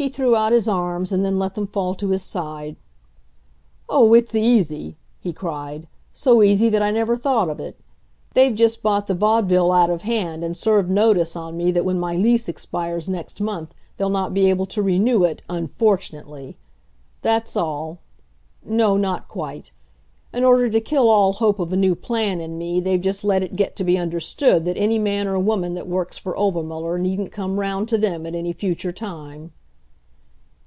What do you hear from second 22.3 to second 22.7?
in